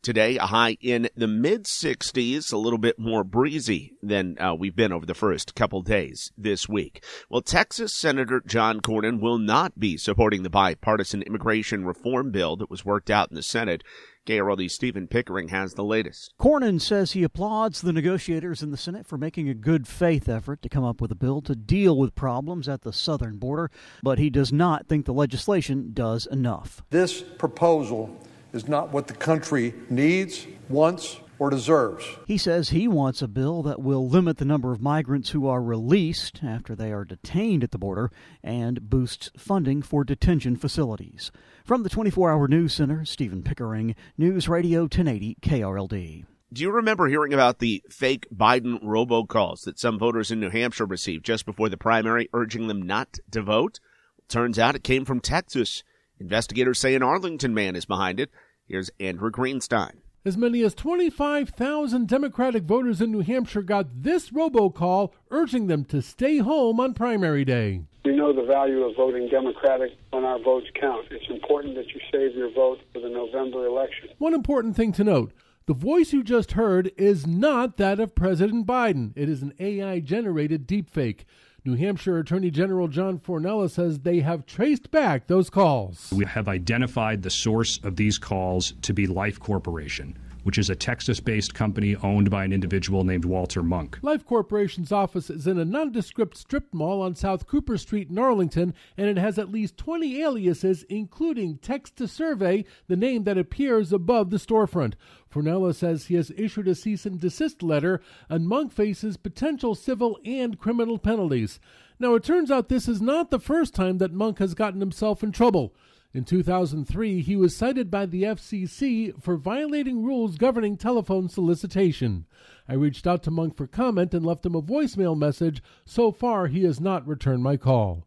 Today, 0.00 0.38
a 0.38 0.46
high 0.46 0.76
in 0.80 1.08
the 1.16 1.26
mid 1.26 1.64
60s, 1.64 2.52
a 2.52 2.56
little 2.56 2.78
bit 2.78 3.00
more 3.00 3.24
breezy 3.24 3.94
than 4.00 4.38
uh, 4.38 4.54
we've 4.54 4.76
been 4.76 4.92
over 4.92 5.04
the 5.04 5.12
first 5.12 5.56
couple 5.56 5.82
days 5.82 6.30
this 6.38 6.68
week. 6.68 7.04
Well, 7.28 7.42
Texas 7.42 7.96
Senator 7.96 8.40
John 8.46 8.80
Cornyn 8.80 9.20
will 9.20 9.38
not 9.38 9.78
be 9.78 9.96
supporting 9.96 10.44
the 10.44 10.50
bipartisan 10.50 11.22
immigration 11.22 11.84
reform 11.84 12.30
bill 12.30 12.56
that 12.56 12.70
was 12.70 12.84
worked 12.84 13.10
out 13.10 13.30
in 13.30 13.34
the 13.34 13.42
Senate. 13.42 13.82
KRLD 14.24 14.70
Stephen 14.70 15.08
Pickering 15.08 15.48
has 15.48 15.72
the 15.72 15.82
latest. 15.82 16.32
Cornyn 16.38 16.80
says 16.80 17.12
he 17.12 17.24
applauds 17.24 17.80
the 17.80 17.92
negotiators 17.92 18.62
in 18.62 18.70
the 18.70 18.76
Senate 18.76 19.06
for 19.06 19.18
making 19.18 19.48
a 19.48 19.54
good 19.54 19.88
faith 19.88 20.28
effort 20.28 20.62
to 20.62 20.68
come 20.68 20.84
up 20.84 21.00
with 21.00 21.10
a 21.10 21.16
bill 21.16 21.40
to 21.42 21.56
deal 21.56 21.98
with 21.98 22.14
problems 22.14 22.68
at 22.68 22.82
the 22.82 22.92
southern 22.92 23.38
border, 23.38 23.70
but 24.02 24.18
he 24.18 24.30
does 24.30 24.52
not 24.52 24.86
think 24.86 25.06
the 25.06 25.12
legislation 25.12 25.90
does 25.92 26.26
enough. 26.26 26.84
This 26.90 27.20
proposal 27.20 28.16
is 28.52 28.68
not 28.68 28.92
what 28.92 29.06
the 29.06 29.14
country 29.14 29.74
needs, 29.90 30.46
wants, 30.68 31.18
or 31.38 31.50
deserves. 31.50 32.04
He 32.26 32.38
says 32.38 32.70
he 32.70 32.88
wants 32.88 33.22
a 33.22 33.28
bill 33.28 33.62
that 33.62 33.80
will 33.80 34.08
limit 34.08 34.38
the 34.38 34.44
number 34.44 34.72
of 34.72 34.80
migrants 34.80 35.30
who 35.30 35.46
are 35.46 35.62
released 35.62 36.42
after 36.42 36.74
they 36.74 36.92
are 36.92 37.04
detained 37.04 37.62
at 37.62 37.70
the 37.70 37.78
border 37.78 38.10
and 38.42 38.90
boosts 38.90 39.30
funding 39.36 39.82
for 39.82 40.04
detention 40.04 40.56
facilities. 40.56 41.30
From 41.64 41.82
the 41.82 41.88
24 41.88 42.32
Hour 42.32 42.48
News 42.48 42.74
Center, 42.74 43.04
Stephen 43.04 43.42
Pickering, 43.42 43.94
News 44.16 44.48
Radio 44.48 44.82
1080 44.82 45.36
KRLD. 45.40 46.24
Do 46.50 46.62
you 46.62 46.70
remember 46.70 47.08
hearing 47.08 47.34
about 47.34 47.58
the 47.58 47.82
fake 47.90 48.26
Biden 48.34 48.82
robocalls 48.82 49.64
that 49.64 49.78
some 49.78 49.98
voters 49.98 50.30
in 50.30 50.40
New 50.40 50.48
Hampshire 50.48 50.86
received 50.86 51.26
just 51.26 51.44
before 51.44 51.68
the 51.68 51.76
primary, 51.76 52.30
urging 52.32 52.68
them 52.68 52.80
not 52.80 53.18
to 53.32 53.42
vote? 53.42 53.80
Turns 54.28 54.58
out 54.58 54.74
it 54.74 54.82
came 54.82 55.04
from 55.04 55.20
Texas. 55.20 55.84
Investigators 56.20 56.80
say 56.80 56.94
an 56.94 57.02
Arlington 57.02 57.54
man 57.54 57.76
is 57.76 57.84
behind 57.84 58.18
it. 58.18 58.30
Here's 58.66 58.90
Andrew 58.98 59.30
Greenstein. 59.30 59.98
As 60.24 60.36
many 60.36 60.62
as 60.62 60.74
25,000 60.74 62.08
Democratic 62.08 62.64
voters 62.64 63.00
in 63.00 63.12
New 63.12 63.20
Hampshire 63.20 63.62
got 63.62 64.02
this 64.02 64.30
robocall 64.30 65.12
urging 65.30 65.68
them 65.68 65.84
to 65.86 66.02
stay 66.02 66.38
home 66.38 66.80
on 66.80 66.92
primary 66.92 67.44
day. 67.44 67.82
We 68.04 68.16
know 68.16 68.32
the 68.32 68.44
value 68.44 68.82
of 68.82 68.96
voting 68.96 69.28
Democratic 69.28 69.92
when 70.10 70.24
our 70.24 70.38
votes 70.40 70.66
count. 70.78 71.06
It's 71.10 71.30
important 71.30 71.76
that 71.76 71.88
you 71.88 72.00
save 72.10 72.34
your 72.34 72.50
vote 72.50 72.80
for 72.92 73.00
the 73.00 73.08
November 73.08 73.66
election. 73.66 74.08
One 74.18 74.34
important 74.34 74.74
thing 74.74 74.92
to 74.92 75.04
note 75.04 75.32
the 75.66 75.74
voice 75.74 76.12
you 76.12 76.24
just 76.24 76.52
heard 76.52 76.90
is 76.96 77.26
not 77.26 77.76
that 77.76 78.00
of 78.00 78.14
President 78.14 78.66
Biden, 78.66 79.12
it 79.14 79.28
is 79.28 79.42
an 79.42 79.52
AI 79.60 80.00
generated 80.00 80.66
deepfake. 80.66 81.24
New 81.64 81.74
Hampshire 81.74 82.18
Attorney 82.18 82.50
General 82.50 82.88
John 82.88 83.18
Formella 83.18 83.68
says 83.68 83.98
they 83.98 84.20
have 84.20 84.46
traced 84.46 84.90
back 84.90 85.26
those 85.26 85.50
calls. 85.50 86.12
We 86.14 86.24
have 86.24 86.48
identified 86.48 87.22
the 87.22 87.30
source 87.30 87.78
of 87.82 87.96
these 87.96 88.16
calls 88.16 88.74
to 88.82 88.94
be 88.94 89.06
Life 89.06 89.40
Corporation 89.40 90.16
which 90.42 90.58
is 90.58 90.70
a 90.70 90.76
Texas 90.76 91.20
based 91.20 91.54
company 91.54 91.96
owned 91.96 92.30
by 92.30 92.44
an 92.44 92.52
individual 92.52 93.04
named 93.04 93.24
Walter 93.24 93.62
Monk. 93.62 93.98
Life 94.02 94.24
Corporation's 94.24 94.92
office 94.92 95.30
is 95.30 95.46
in 95.46 95.58
a 95.58 95.64
nondescript 95.64 96.36
strip 96.36 96.72
mall 96.72 97.02
on 97.02 97.14
South 97.14 97.46
Cooper 97.46 97.76
Street 97.76 98.10
in 98.10 98.18
Arlington, 98.18 98.74
and 98.96 99.06
it 99.06 99.18
has 99.18 99.38
at 99.38 99.50
least 99.50 99.76
20 99.76 100.22
aliases, 100.22 100.84
including 100.84 101.58
Text 101.58 101.96
to 101.96 102.08
Survey, 102.08 102.64
the 102.86 102.96
name 102.96 103.24
that 103.24 103.38
appears 103.38 103.92
above 103.92 104.30
the 104.30 104.36
storefront. 104.36 104.94
Formella 105.32 105.74
says 105.74 106.06
he 106.06 106.14
has 106.14 106.32
issued 106.36 106.68
a 106.68 106.74
cease 106.74 107.04
and 107.04 107.20
desist 107.20 107.62
letter, 107.62 108.00
and 108.28 108.48
Monk 108.48 108.72
faces 108.72 109.16
potential 109.16 109.74
civil 109.74 110.18
and 110.24 110.58
criminal 110.58 110.98
penalties. 110.98 111.60
Now, 111.98 112.14
it 112.14 112.24
turns 112.24 112.50
out 112.50 112.68
this 112.68 112.88
is 112.88 113.02
not 113.02 113.30
the 113.30 113.40
first 113.40 113.74
time 113.74 113.98
that 113.98 114.12
Monk 114.12 114.38
has 114.38 114.54
gotten 114.54 114.80
himself 114.80 115.22
in 115.22 115.32
trouble. 115.32 115.74
In 116.14 116.24
2003, 116.24 117.20
he 117.20 117.36
was 117.36 117.54
cited 117.54 117.90
by 117.90 118.06
the 118.06 118.22
FCC 118.22 119.22
for 119.22 119.36
violating 119.36 120.02
rules 120.02 120.38
governing 120.38 120.78
telephone 120.78 121.28
solicitation. 121.28 122.24
I 122.66 122.74
reached 122.74 123.06
out 123.06 123.22
to 123.24 123.30
Monk 123.30 123.58
for 123.58 123.66
comment 123.66 124.14
and 124.14 124.24
left 124.24 124.46
him 124.46 124.54
a 124.54 124.62
voicemail 124.62 125.18
message. 125.18 125.62
So 125.84 126.10
far, 126.10 126.46
he 126.46 126.64
has 126.64 126.80
not 126.80 127.06
returned 127.06 127.42
my 127.42 127.58
call. 127.58 128.06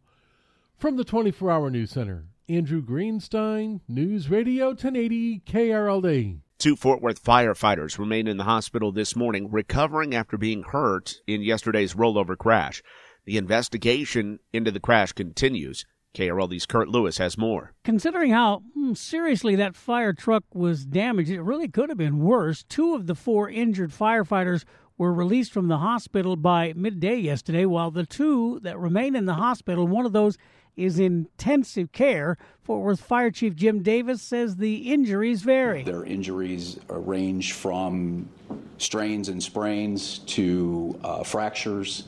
From 0.78 0.98
the 0.98 1.04
24 1.04 1.52
Hour 1.52 1.70
News 1.70 1.92
Center, 1.92 2.26
Andrew 2.50 2.82
Greenstein, 2.82 3.82
News 3.88 4.32
Radio 4.32 4.70
1080 4.70 5.42
KRLD. 5.42 6.40
Two 6.58 6.76
Fort 6.76 7.04
Worth 7.04 7.24
firefighters 7.24 8.00
remain 8.00 8.28
in 8.28 8.38
the 8.38 8.46
hospital 8.46 8.92
this 8.92 9.16
morning, 9.16 9.52
recovering 9.52 10.16
after 10.16 10.40
being 10.40 10.64
hurt 10.64 11.22
in 11.28 11.44
yesterday's 11.44 11.94
rollover 11.94 12.36
crash. 12.36 12.82
The 13.26 13.38
investigation 13.38 14.40
into 14.52 14.72
the 14.72 14.80
crash 14.80 15.12
continues. 15.12 15.86
KRLD's 16.14 16.66
Kurt 16.66 16.90
Lewis 16.90 17.18
has 17.18 17.38
more. 17.38 17.72
Considering 17.84 18.32
how 18.32 18.64
hmm, 18.74 18.94
seriously 18.94 19.56
that 19.56 19.76
fire 19.76 20.14
truck 20.14 20.44
was 20.54 20.86
damaged, 20.86 21.30
it 21.30 21.42
really 21.42 21.68
could 21.68 21.90
have 21.90 21.98
been 21.98 22.20
worse. 22.20 22.64
Two 22.64 22.96
of 22.96 23.08
the 23.08 23.16
four 23.16 23.50
injured 23.50 23.92
firefighters 23.92 24.66
were 24.98 25.14
released 25.14 25.52
from 25.52 25.68
the 25.68 25.78
hospital 25.78 26.36
by 26.36 26.74
midday 26.76 27.16
yesterday, 27.16 27.66
while 27.66 27.92
the 27.92 28.06
two 28.06 28.60
that 28.62 28.78
remain 28.78 29.16
in 29.16 29.26
the 29.26 29.36
hospital, 29.36 29.88
one 29.88 30.06
of 30.06 30.14
those 30.14 30.38
is 30.76 31.00
in 31.00 31.28
intensive 31.32 31.92
care. 31.92 32.38
Fort 32.62 32.82
Worth 32.82 33.02
Fire 33.02 33.32
Chief 33.32 33.56
Jim 33.56 33.82
Davis 33.82 34.22
says 34.22 34.58
the 34.58 34.92
injuries 34.92 35.42
vary. 35.42 35.84
Their 35.84 36.04
injuries 36.04 36.80
range 36.90 37.54
from 37.54 38.30
strains 38.78 39.30
and 39.30 39.42
sprains 39.42 40.20
to 40.20 41.00
uh, 41.04 41.24
fractures 41.24 42.08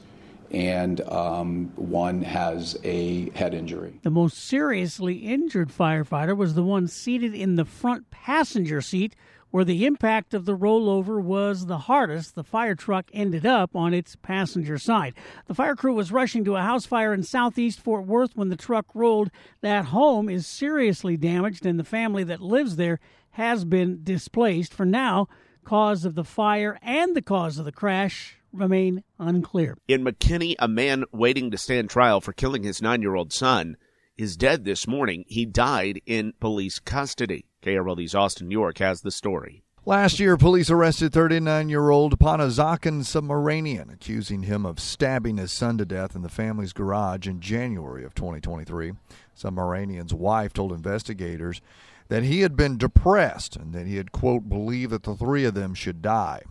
and 0.54 1.02
um, 1.10 1.72
one 1.76 2.22
has 2.22 2.78
a 2.84 3.32
head 3.32 3.54
injury. 3.56 4.00
The 4.04 4.12
most 4.12 4.38
seriously 4.38 5.16
injured 5.16 5.70
firefighter 5.70 6.38
was 6.38 6.54
the 6.54 6.64
one 6.64 6.88
seated 6.88 7.34
in 7.34 7.56
the 7.56 7.66
front 7.66 8.12
passenger 8.12 8.80
seat, 8.80 9.16
where 9.50 9.66
the 9.66 9.86
impact 9.86 10.34
of 10.34 10.46
the 10.46 10.56
rollover 10.56 11.22
was 11.22 11.66
the 11.66 11.80
hardest. 11.80 12.36
The 12.36 12.44
fire 12.44 12.76
truck 12.76 13.10
ended 13.14 13.46
up 13.46 13.76
on 13.76 13.94
its 13.94 14.16
passenger 14.16 14.78
side. 14.78 15.16
The 15.48 15.56
fire 15.56 15.76
crew 15.76 15.94
was 15.94 16.12
rushing 16.12 16.44
to 16.46 16.56
a 16.56 16.62
house 16.62 16.86
fire 16.86 17.14
in 17.14 17.24
southeast 17.24 17.80
Fort 17.80 18.06
Worth 18.06 18.36
when 18.36 18.50
the 18.50 18.56
truck 18.56 18.86
rolled. 18.94 19.32
That 19.62 19.86
home 19.86 20.30
is 20.30 20.46
seriously 20.46 21.18
damaged, 21.18 21.66
and 21.66 21.80
the 21.80 21.84
family 21.84 22.24
that 22.26 22.42
lives 22.42 22.76
there 22.76 23.00
has 23.32 23.66
been 23.66 24.02
displaced. 24.04 24.74
For 24.74 24.86
now, 24.86 25.28
cause 25.64 26.06
of 26.06 26.16
the 26.16 26.24
fire 26.24 26.78
and 26.82 27.16
the 27.16 27.22
cause 27.22 27.58
of 27.58 27.66
the 27.66 27.72
crash 27.72 28.38
remain 28.54 29.04
unclear. 29.20 29.78
In 29.88 30.04
McKinney, 30.04 30.56
a 30.60 30.68
man 30.68 31.04
waiting 31.12 31.52
to 31.52 31.58
stand 31.58 31.90
trial 31.90 32.22
for 32.22 32.34
killing 32.34 32.64
his 32.64 32.82
nine 32.82 33.02
year 33.02 33.16
old 33.16 33.34
son 33.34 33.78
is 34.18 34.38
dead 34.38 34.64
this 34.64 34.88
morning. 34.88 35.26
He 35.28 35.46
died 35.46 36.02
in 36.06 36.34
police 36.40 36.80
custody. 36.80 37.46
KRLD's 37.64 38.16
Austin 38.16 38.52
York 38.52 38.78
has 38.78 39.02
the 39.02 39.12
story. 39.12 39.64
Last 39.86 40.18
year, 40.18 40.38
police 40.38 40.70
arrested 40.70 41.12
39 41.12 41.68
year 41.68 41.90
old 41.90 42.18
Panazakan 42.18 43.02
Subramanian, 43.02 43.94
accusing 43.94 44.44
him 44.44 44.66
of 44.66 44.80
stabbing 44.80 45.36
his 45.36 45.52
son 45.52 45.78
to 45.78 45.86
death 45.86 46.16
in 46.16 46.22
the 46.22 46.30
family's 46.30 46.72
garage 46.72 47.28
in 47.28 47.42
January 47.42 48.06
of 48.06 48.16
2023. 48.16 48.94
Subramanian's 49.38 50.14
wife 50.14 50.54
told 50.54 50.72
investigators 50.72 51.60
that 52.08 52.24
he 52.24 52.42
had 52.42 52.56
been 52.56 52.78
depressed 52.78 53.56
and 53.56 53.74
that 53.74 53.88
he 53.88 53.98
had, 53.98 54.12
quote, 54.12 54.50
believed 54.50 54.92
that 54.92 55.04
the 55.04 55.16
three 55.16 55.46
of 55.46 55.54
them 55.54 55.74
should 55.74 56.02
die. 56.02 56.44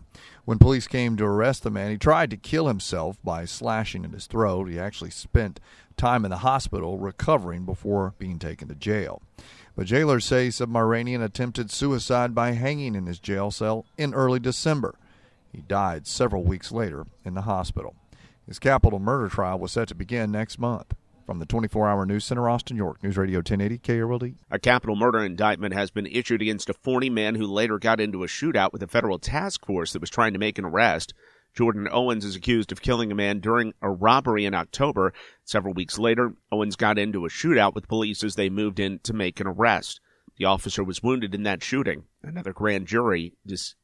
When 0.45 0.59
police 0.59 0.87
came 0.87 1.15
to 1.17 1.25
arrest 1.25 1.63
the 1.63 1.71
man, 1.71 1.91
he 1.91 1.97
tried 1.97 2.29
to 2.31 2.37
kill 2.37 2.67
himself 2.67 3.17
by 3.23 3.45
slashing 3.45 4.03
at 4.03 4.11
his 4.11 4.27
throat. 4.27 4.69
He 4.69 4.79
actually 4.79 5.11
spent 5.11 5.59
time 5.95 6.25
in 6.25 6.31
the 6.31 6.37
hospital 6.37 6.97
recovering 6.97 7.65
before 7.65 8.13
being 8.17 8.39
taken 8.39 8.67
to 8.67 8.75
jail. 8.75 9.21
But 9.75 9.87
jailers 9.87 10.25
say 10.25 10.49
Subramanian 10.49 11.23
attempted 11.23 11.71
suicide 11.71 12.35
by 12.35 12.51
hanging 12.51 12.95
in 12.95 13.05
his 13.05 13.19
jail 13.19 13.51
cell 13.51 13.85
in 13.97 14.13
early 14.13 14.39
December. 14.39 14.95
He 15.51 15.61
died 15.61 16.07
several 16.07 16.43
weeks 16.43 16.71
later 16.71 17.05
in 17.23 17.35
the 17.35 17.41
hospital. 17.43 17.95
His 18.47 18.59
capital 18.59 18.99
murder 18.99 19.29
trial 19.29 19.59
was 19.59 19.71
set 19.71 19.87
to 19.87 19.95
begin 19.95 20.31
next 20.31 20.59
month. 20.59 20.93
From 21.25 21.39
the 21.39 21.45
24 21.45 21.87
hour 21.87 22.05
news 22.05 22.25
center, 22.25 22.49
Austin, 22.49 22.75
York, 22.75 23.01
News 23.01 23.15
Radio 23.15 23.37
1080 23.37 23.79
KRLD. 23.79 24.35
A 24.51 24.59
capital 24.59 24.97
murder 24.97 25.19
indictment 25.19 25.73
has 25.73 25.89
been 25.89 26.05
issued 26.05 26.41
against 26.41 26.69
a 26.69 26.73
40 26.73 27.09
man 27.09 27.35
who 27.35 27.47
later 27.47 27.79
got 27.79 28.01
into 28.01 28.25
a 28.25 28.27
shootout 28.27 28.73
with 28.73 28.83
a 28.83 28.87
federal 28.87 29.19
task 29.19 29.65
force 29.65 29.93
that 29.93 30.01
was 30.01 30.09
trying 30.09 30.33
to 30.33 30.39
make 30.39 30.57
an 30.57 30.65
arrest. 30.65 31.13
Jordan 31.55 31.87
Owens 31.89 32.25
is 32.25 32.35
accused 32.35 32.73
of 32.73 32.81
killing 32.81 33.09
a 33.09 33.15
man 33.15 33.39
during 33.39 33.73
a 33.81 33.89
robbery 33.89 34.43
in 34.43 34.53
October. 34.53 35.13
Several 35.45 35.73
weeks 35.73 35.97
later, 35.97 36.33
Owens 36.51 36.75
got 36.75 36.99
into 36.99 37.25
a 37.25 37.29
shootout 37.29 37.73
with 37.73 37.87
police 37.87 38.21
as 38.21 38.35
they 38.35 38.49
moved 38.49 38.79
in 38.79 38.99
to 39.03 39.13
make 39.13 39.39
an 39.39 39.47
arrest. 39.47 40.01
The 40.35 40.45
officer 40.45 40.83
was 40.83 41.01
wounded 41.01 41.33
in 41.33 41.43
that 41.43 41.63
shooting. 41.63 42.03
Another 42.21 42.51
grand 42.51 42.87
jury 42.87 43.33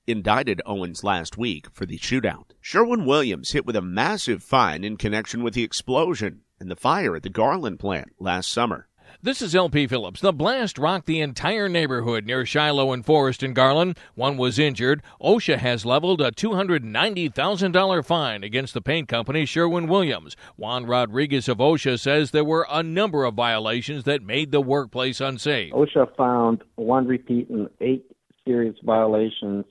indicted 0.08 0.62
Owens 0.66 1.06
last 1.06 1.38
week 1.38 1.68
for 1.72 1.86
the 1.86 2.00
shootout. 2.00 2.48
Sherwin 2.60 3.06
Williams 3.06 3.52
hit 3.52 3.66
with 3.66 3.78
a 3.78 3.82
massive 3.82 4.44
fine 4.44 4.84
in 4.84 4.98
connection 4.98 5.42
with 5.42 5.54
the 5.54 5.64
explosion 5.64 6.42
and 6.60 6.70
the 6.70 6.76
fire 6.76 7.16
at 7.16 7.24
the 7.24 7.30
Garland 7.30 7.80
plant 7.80 8.10
last 8.20 8.50
summer. 8.50 8.88
This 9.22 9.42
is 9.42 9.56
LP 9.56 9.88
Phillips. 9.88 10.22
The 10.22 10.32
blast 10.32 10.78
rocked 10.78 11.06
the 11.06 11.20
entire 11.20 11.68
neighborhood 11.68 12.26
near 12.26 12.46
Shiloh 12.46 12.92
and 12.94 13.06
Forest 13.06 13.44
in 13.44 13.54
Garland. 13.54 13.98
One 14.16 14.38
was 14.38 14.60
injured. 14.60 15.02
OSHA 15.22 15.58
has 15.58 15.86
leveled 15.86 16.22
a 16.22 16.32
$290,000 16.32 18.06
fine 18.06 18.44
against 18.44 18.74
the 18.74 18.82
paint 18.82 19.08
company 19.08 19.46
Sherwin 19.46 19.88
Williams. 19.88 20.38
Juan 20.56 20.86
Rodriguez 20.86 21.50
of 21.50 21.58
OSHA 21.58 22.00
says 22.00 22.32
there 22.32 22.46
were 22.46 22.68
a 22.70 22.84
number 22.84 23.26
of 23.26 23.34
violations 23.34 24.04
that 24.06 24.22
made 24.22 24.52
the 24.52 24.62
workplace 24.62 25.20
unsafe. 25.20 25.74
OSHA 25.74 26.16
found 26.16 26.64
one 26.76 27.08
repeat 27.08 27.50
and 27.50 27.70
eight 27.82 28.06
serious 28.46 28.76
violations 28.84 29.66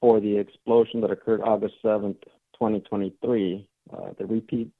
for 0.00 0.20
the 0.20 0.38
explosion 0.38 1.00
that 1.00 1.10
occurred 1.10 1.40
August 1.42 1.74
7th, 1.84 2.22
2023. 2.54 3.68
Uh, 3.92 3.96
the 4.18 4.26
repeat 4.26 4.70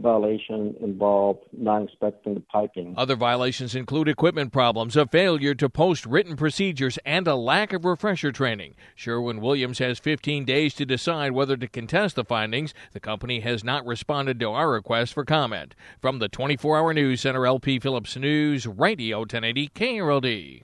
violation 0.00 0.74
involved 0.80 1.40
not 1.52 1.82
inspecting 1.82 2.34
the 2.34 2.40
piping. 2.40 2.94
Other 2.96 3.16
violations 3.16 3.74
include 3.74 4.08
equipment 4.08 4.52
problems, 4.52 4.96
a 4.96 5.06
failure 5.06 5.54
to 5.54 5.68
post 5.68 6.04
written 6.06 6.36
procedures, 6.36 6.98
and 7.04 7.26
a 7.28 7.36
lack 7.36 7.72
of 7.72 7.84
refresher 7.84 8.32
training. 8.32 8.74
Sherwin 8.94 9.40
Williams 9.40 9.78
has 9.78 9.98
15 9.98 10.44
days 10.44 10.74
to 10.74 10.84
decide 10.84 11.32
whether 11.32 11.56
to 11.56 11.68
contest 11.68 12.16
the 12.16 12.24
findings. 12.24 12.74
The 12.92 13.00
company 13.00 13.40
has 13.40 13.62
not 13.62 13.86
responded 13.86 14.40
to 14.40 14.50
our 14.50 14.70
request 14.70 15.14
for 15.14 15.24
comment. 15.24 15.74
From 16.00 16.18
the 16.18 16.28
24 16.28 16.78
hour 16.78 16.94
news 16.94 17.20
center, 17.20 17.46
LP 17.46 17.78
Phillips 17.78 18.16
News, 18.16 18.66
Radio 18.66 19.20
1080 19.20 19.68
KRLD. 19.68 20.62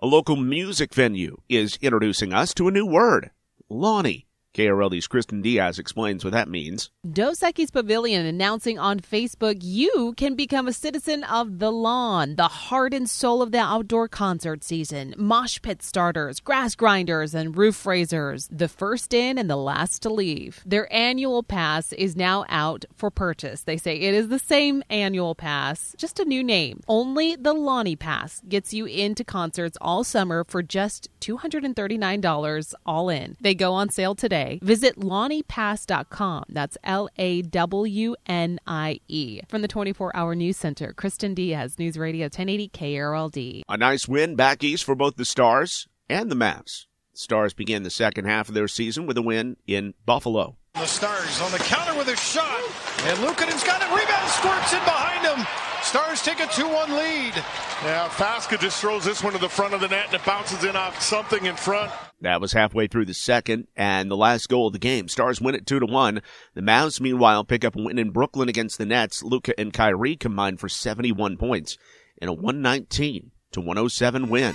A 0.00 0.06
local 0.06 0.34
music 0.34 0.92
venue 0.92 1.36
is 1.48 1.78
introducing 1.80 2.32
us 2.32 2.52
to 2.54 2.66
a 2.66 2.72
new 2.72 2.84
word, 2.84 3.30
Lawnie. 3.70 4.24
KRLD's 4.54 5.06
Kristen 5.06 5.40
Diaz 5.40 5.78
explains 5.78 6.24
what 6.24 6.34
that 6.34 6.46
means. 6.46 6.90
Dos 7.10 7.40
Equis 7.40 7.72
Pavilion 7.72 8.26
announcing 8.26 8.78
on 8.78 9.00
Facebook 9.00 9.60
you 9.62 10.12
can 10.18 10.34
become 10.34 10.68
a 10.68 10.74
citizen 10.74 11.24
of 11.24 11.58
the 11.58 11.72
lawn, 11.72 12.36
the 12.36 12.48
heart 12.48 12.92
and 12.92 13.08
soul 13.08 13.40
of 13.40 13.50
the 13.50 13.58
outdoor 13.58 14.08
concert 14.08 14.62
season. 14.62 15.14
Mosh 15.16 15.58
pit 15.62 15.82
starters, 15.82 16.38
grass 16.38 16.74
grinders, 16.74 17.34
and 17.34 17.56
roof 17.56 17.86
raisers. 17.86 18.46
The 18.52 18.68
first 18.68 19.14
in 19.14 19.38
and 19.38 19.48
the 19.48 19.56
last 19.56 20.02
to 20.02 20.10
leave. 20.10 20.60
Their 20.66 20.92
annual 20.92 21.42
pass 21.42 21.94
is 21.94 22.14
now 22.14 22.44
out 22.50 22.84
for 22.94 23.10
purchase. 23.10 23.62
They 23.62 23.78
say 23.78 23.96
it 23.96 24.12
is 24.12 24.28
the 24.28 24.38
same 24.38 24.82
annual 24.90 25.34
pass, 25.34 25.94
just 25.96 26.20
a 26.20 26.26
new 26.26 26.44
name. 26.44 26.82
Only 26.86 27.36
the 27.36 27.54
Lawnie 27.54 27.98
Pass 27.98 28.42
gets 28.46 28.74
you 28.74 28.84
into 28.84 29.24
concerts 29.24 29.78
all 29.80 30.04
summer 30.04 30.44
for 30.44 30.62
just 30.62 31.08
$239 31.20 32.74
all 32.84 33.08
in. 33.08 33.36
They 33.40 33.54
go 33.54 33.72
on 33.72 33.88
sale 33.88 34.14
today 34.14 34.41
today. 34.42 34.58
Visit 34.62 34.96
LawniePass.com. 34.98 36.44
That's 36.48 36.78
L 36.84 37.08
A 37.16 37.42
W 37.42 38.14
N 38.26 38.58
I 38.66 39.00
E. 39.08 39.40
From 39.48 39.62
the 39.62 39.68
24 39.68 40.14
Hour 40.14 40.34
News 40.34 40.56
Center, 40.56 40.92
Kristen 40.92 41.34
Diaz, 41.34 41.78
News 41.78 41.98
Radio 41.98 42.24
1080 42.24 42.68
KRLD. 42.68 43.62
A 43.68 43.76
nice 43.76 44.08
win 44.08 44.36
back 44.36 44.62
east 44.64 44.84
for 44.84 44.94
both 44.94 45.16
the 45.16 45.24
Stars 45.24 45.86
and 46.08 46.30
the 46.30 46.36
Mavs. 46.36 46.86
Stars 47.14 47.54
began 47.54 47.82
the 47.82 47.90
second 47.90 48.24
half 48.24 48.48
of 48.48 48.54
their 48.54 48.68
season 48.68 49.06
with 49.06 49.18
a 49.18 49.22
win 49.22 49.56
in 49.66 49.94
Buffalo. 50.06 50.56
The 50.74 50.86
Stars 50.86 51.40
on 51.42 51.52
the 51.52 51.58
counter 51.58 51.96
with 51.98 52.08
a 52.08 52.16
shot, 52.16 52.62
and 53.04 53.18
Luukkonen's 53.18 53.62
got 53.64 53.82
it. 53.82 53.88
Rebound 53.88 54.30
squirts 54.30 54.72
in 54.72 54.80
behind 54.80 55.26
him. 55.26 55.71
Stars 55.92 56.22
take 56.22 56.40
a 56.40 56.44
2-1 56.44 56.88
lead. 56.96 57.34
Yeah, 57.84 58.08
Faksa 58.08 58.58
just 58.58 58.80
throws 58.80 59.04
this 59.04 59.22
one 59.22 59.34
to 59.34 59.38
the 59.38 59.46
front 59.46 59.74
of 59.74 59.82
the 59.82 59.88
net 59.88 60.06
and 60.06 60.14
it 60.14 60.24
bounces 60.24 60.64
in 60.64 60.74
off 60.74 61.02
something 61.02 61.44
in 61.44 61.54
front. 61.54 61.92
That 62.22 62.40
was 62.40 62.54
halfway 62.54 62.86
through 62.86 63.04
the 63.04 63.12
second 63.12 63.66
and 63.76 64.10
the 64.10 64.16
last 64.16 64.48
goal 64.48 64.68
of 64.68 64.72
the 64.72 64.78
game. 64.78 65.06
Stars 65.08 65.38
win 65.38 65.54
it 65.54 65.66
2-1. 65.66 66.22
The 66.54 66.62
Mavs 66.62 66.98
meanwhile 66.98 67.44
pick 67.44 67.62
up 67.62 67.76
a 67.76 67.82
win 67.82 67.98
in 67.98 68.08
Brooklyn 68.08 68.48
against 68.48 68.78
the 68.78 68.86
Nets. 68.86 69.22
Luka 69.22 69.52
and 69.60 69.70
Kyrie 69.70 70.16
combined 70.16 70.60
for 70.60 70.68
71 70.70 71.36
points 71.36 71.76
in 72.16 72.26
a 72.26 72.32
119 72.32 73.30
to 73.50 73.60
107 73.60 74.30
win. 74.30 74.54